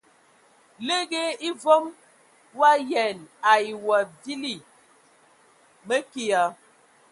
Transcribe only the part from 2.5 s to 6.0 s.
o ayǝan ai wa vili. Mǝ